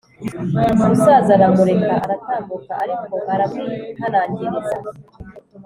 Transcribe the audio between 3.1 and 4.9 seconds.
aramwihanangiriza